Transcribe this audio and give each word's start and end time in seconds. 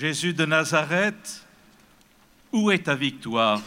Jésus 0.00 0.32
de 0.32 0.46
Nazareth, 0.46 1.46
où 2.52 2.70
est 2.70 2.84
ta 2.84 2.94
victoire? 2.94 3.60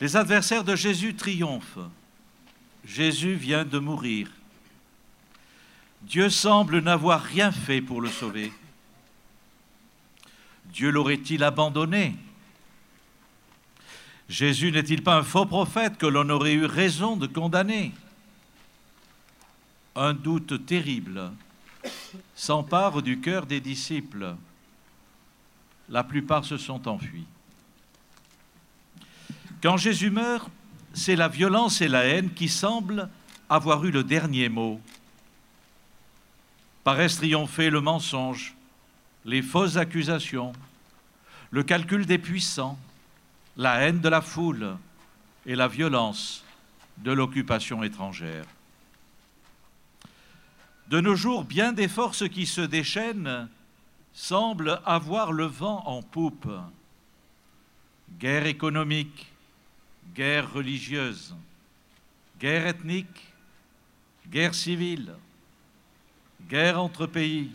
Les 0.00 0.14
adversaires 0.14 0.62
de 0.62 0.76
Jésus 0.76 1.16
triomphent. 1.16 1.90
Jésus 2.84 3.34
vient 3.34 3.64
de 3.64 3.80
mourir. 3.80 4.30
Dieu 6.02 6.30
semble 6.30 6.78
n'avoir 6.78 7.20
rien 7.20 7.50
fait 7.50 7.80
pour 7.80 8.00
le 8.00 8.08
sauver. 8.08 8.52
Dieu 10.66 10.90
l'aurait-il 10.90 11.42
abandonné? 11.42 12.14
Jésus 14.28 14.70
n'est-il 14.70 15.02
pas 15.02 15.16
un 15.16 15.24
faux 15.24 15.46
prophète 15.46 15.98
que 15.98 16.06
l'on 16.06 16.30
aurait 16.30 16.54
eu 16.54 16.64
raison 16.64 17.16
de 17.16 17.26
condamner? 17.26 17.92
Un 19.96 20.14
doute 20.14 20.64
terrible 20.64 21.32
s'empare 22.34 23.02
du 23.02 23.20
cœur 23.20 23.46
des 23.46 23.60
disciples. 23.60 24.34
La 25.88 26.04
plupart 26.04 26.44
se 26.44 26.56
sont 26.56 26.88
enfuis. 26.88 27.26
Quand 29.62 29.76
Jésus 29.76 30.10
meurt, 30.10 30.50
c'est 30.92 31.16
la 31.16 31.28
violence 31.28 31.80
et 31.80 31.88
la 31.88 32.04
haine 32.04 32.32
qui 32.32 32.48
semblent 32.48 33.08
avoir 33.48 33.84
eu 33.84 33.90
le 33.90 34.04
dernier 34.04 34.48
mot. 34.48 34.80
Paraissent 36.84 37.16
triompher 37.16 37.70
le 37.70 37.80
mensonge, 37.80 38.54
les 39.24 39.42
fausses 39.42 39.76
accusations, 39.76 40.52
le 41.50 41.62
calcul 41.62 42.06
des 42.06 42.18
puissants, 42.18 42.78
la 43.56 43.80
haine 43.80 44.00
de 44.00 44.08
la 44.08 44.20
foule 44.20 44.76
et 45.46 45.56
la 45.56 45.68
violence 45.68 46.44
de 46.98 47.12
l'occupation 47.12 47.82
étrangère. 47.82 48.44
De 50.88 51.00
nos 51.00 51.14
jours, 51.14 51.44
bien 51.44 51.72
des 51.72 51.88
forces 51.88 52.28
qui 52.28 52.46
se 52.46 52.62
déchaînent 52.62 53.48
semblent 54.14 54.80
avoir 54.86 55.32
le 55.32 55.44
vent 55.44 55.82
en 55.86 56.02
poupe. 56.02 56.48
Guerre 58.18 58.46
économique, 58.46 59.30
guerre 60.14 60.50
religieuse, 60.50 61.36
guerre 62.40 62.66
ethnique, 62.66 63.32
guerre 64.30 64.54
civile, 64.54 65.14
guerre 66.48 66.80
entre 66.82 67.06
pays 67.06 67.50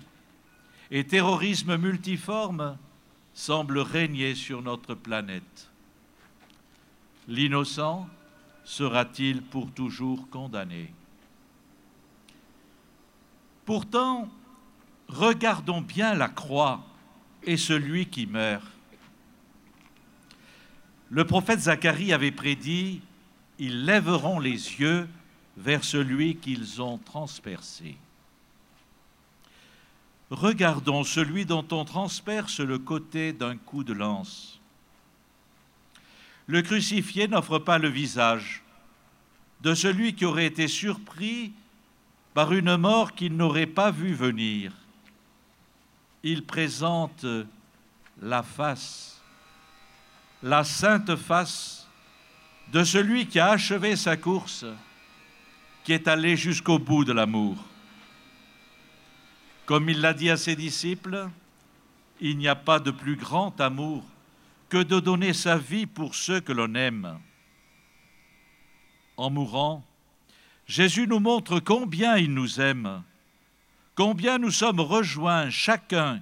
et 0.92 1.04
terrorisme 1.04 1.76
multiforme 1.78 2.78
semblent 3.34 3.80
régner 3.80 4.36
sur 4.36 4.62
notre 4.62 4.94
planète. 4.94 5.72
L'innocent 7.28 8.08
sera-t-il 8.64 9.42
pour 9.42 9.72
toujours 9.72 10.30
condamné? 10.30 10.94
Pourtant, 13.66 14.30
regardons 15.08 15.82
bien 15.82 16.14
la 16.14 16.28
croix 16.28 16.84
et 17.44 17.58
celui 17.58 18.08
qui 18.08 18.26
meurt. 18.26 18.66
Le 21.10 21.26
prophète 21.26 21.62
Zacharie 21.62 22.12
avait 22.12 22.32
prédit, 22.32 23.02
ils 23.60 23.86
lèveront 23.86 24.40
les 24.40 24.52
yeux 24.52 25.08
vers 25.58 25.84
celui 25.84 26.38
qu'ils 26.38 26.82
ont 26.82 26.98
transpercé. 26.98 27.96
Regardons 30.32 31.04
celui 31.04 31.46
dont 31.46 31.66
on 31.72 31.86
transperce 31.86 32.60
le 32.60 32.80
côté 32.80 33.34
d'un 33.34 33.56
coup 33.56 33.84
de 33.84 33.94
lance. 33.94 34.60
Le 36.48 36.62
crucifié 36.62 37.28
n'offre 37.28 37.60
pas 37.60 37.78
le 37.78 37.90
visage 37.90 38.64
de 39.62 39.76
celui 39.76 40.16
qui 40.16 40.26
aurait 40.26 40.48
été 40.48 40.68
surpris 40.68 41.54
par 42.34 42.54
une 42.54 42.78
mort 42.78 43.14
qu'il 43.14 43.36
n'aurait 43.36 43.68
pas 43.68 43.92
vu 43.92 44.14
venir. 44.14 44.74
Il 46.24 46.46
présente 46.46 47.26
la 48.22 48.44
face, 48.44 49.22
la 50.42 50.64
sainte 50.64 51.16
face 51.16 51.88
de 52.72 52.84
celui 52.84 53.28
qui 53.28 53.40
a 53.40 53.52
achevé 53.52 53.96
sa 53.96 54.18
course, 54.18 54.66
qui 55.84 55.94
est 55.94 56.08
allé 56.08 56.36
jusqu'au 56.38 56.80
bout 56.80 57.04
de 57.04 57.14
l'amour. 57.14 57.58
Comme 59.66 59.90
il 59.90 60.02
l'a 60.02 60.14
dit 60.14 60.30
à 60.30 60.38
ses 60.38 60.56
disciples, 60.56 61.30
il 62.20 62.38
n'y 62.38 62.48
a 62.48 62.56
pas 62.56 62.80
de 62.80 62.92
plus 62.92 63.16
grand 63.16 63.60
amour 63.60 64.04
que 64.70 64.82
de 64.82 65.00
donner 65.00 65.34
sa 65.34 65.58
vie 65.58 65.86
pour 65.86 66.16
ceux 66.16 66.40
que 66.40 66.52
l'on 66.52 66.74
aime. 66.74 67.20
En 69.18 69.30
mourant, 69.30 69.86
Jésus 70.68 71.08
nous 71.08 71.20
montre 71.20 71.60
combien 71.60 72.18
il 72.18 72.34
nous 72.34 72.62
aime, 72.62 73.04
combien 73.96 74.38
nous 74.38 74.52
sommes 74.52 74.80
rejoints 74.80 75.50
chacun 75.50 76.22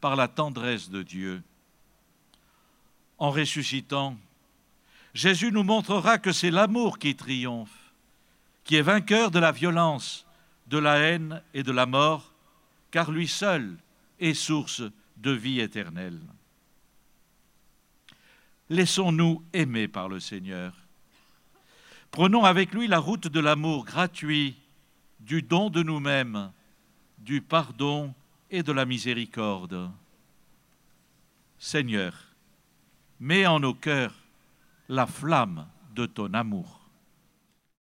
par 0.00 0.16
la 0.16 0.28
tendresse 0.28 0.90
de 0.90 1.02
Dieu. 1.02 1.42
En 3.18 3.30
ressuscitant, 3.30 4.16
Jésus 5.12 5.52
nous 5.52 5.62
montrera 5.62 6.18
que 6.18 6.32
c'est 6.32 6.50
l'amour 6.50 6.98
qui 6.98 7.14
triomphe, 7.14 7.92
qui 8.64 8.76
est 8.76 8.82
vainqueur 8.82 9.30
de 9.30 9.38
la 9.38 9.52
violence, 9.52 10.26
de 10.66 10.78
la 10.78 10.98
haine 10.98 11.42
et 11.52 11.62
de 11.62 11.72
la 11.72 11.86
mort, 11.86 12.32
car 12.90 13.10
lui 13.10 13.28
seul 13.28 13.76
est 14.18 14.34
source 14.34 14.82
de 15.18 15.30
vie 15.30 15.60
éternelle. 15.60 16.20
Laissons-nous 18.70 19.44
aimer 19.52 19.88
par 19.88 20.08
le 20.08 20.20
Seigneur 20.20 20.72
Prenons 22.14 22.44
avec 22.44 22.72
lui 22.72 22.86
la 22.86 23.00
route 23.00 23.26
de 23.26 23.40
l'amour 23.40 23.84
gratuit, 23.84 24.54
du 25.18 25.42
don 25.42 25.68
de 25.68 25.82
nous-mêmes, 25.82 26.52
du 27.18 27.40
pardon 27.40 28.14
et 28.52 28.62
de 28.62 28.70
la 28.70 28.84
miséricorde. 28.84 29.90
Seigneur, 31.58 32.14
mets 33.18 33.48
en 33.48 33.58
nos 33.58 33.74
cœurs 33.74 34.14
la 34.88 35.08
flamme 35.08 35.66
de 35.96 36.06
ton 36.06 36.32
amour. 36.34 36.83